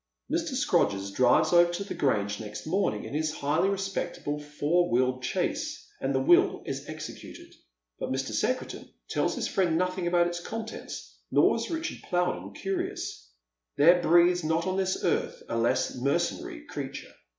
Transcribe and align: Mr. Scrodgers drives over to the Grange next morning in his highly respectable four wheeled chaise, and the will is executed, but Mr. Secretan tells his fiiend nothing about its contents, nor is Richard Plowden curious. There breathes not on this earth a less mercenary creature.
Mr. 0.33 0.55
Scrodgers 0.55 1.11
drives 1.13 1.53
over 1.53 1.71
to 1.73 1.83
the 1.83 1.93
Grange 1.93 2.39
next 2.39 2.65
morning 2.65 3.03
in 3.03 3.13
his 3.13 3.31
highly 3.35 3.69
respectable 3.69 4.39
four 4.39 4.89
wheeled 4.89 5.23
chaise, 5.23 5.85
and 6.01 6.11
the 6.15 6.19
will 6.19 6.63
is 6.65 6.89
executed, 6.89 7.53
but 7.99 8.11
Mr. 8.11 8.31
Secretan 8.31 8.89
tells 9.11 9.35
his 9.35 9.47
fiiend 9.47 9.73
nothing 9.75 10.07
about 10.07 10.25
its 10.25 10.39
contents, 10.39 11.19
nor 11.29 11.55
is 11.55 11.69
Richard 11.69 11.99
Plowden 12.01 12.51
curious. 12.55 13.29
There 13.77 14.01
breathes 14.01 14.43
not 14.43 14.65
on 14.65 14.75
this 14.75 15.03
earth 15.03 15.43
a 15.47 15.55
less 15.55 15.93
mercenary 15.95 16.65
creature. 16.65 17.13